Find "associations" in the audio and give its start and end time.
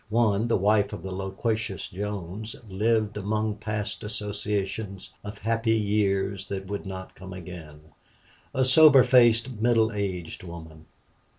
4.03-5.11